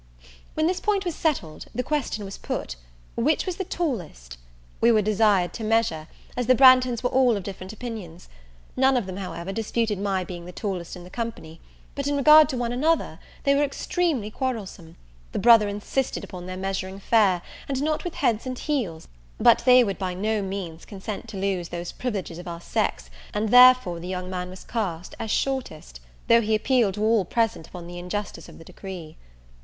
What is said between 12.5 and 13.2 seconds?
one another,